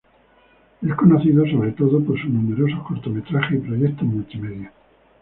[0.81, 4.71] Es conocido sobre todo por sus numerosos cortometrajes y proyectos multimedia.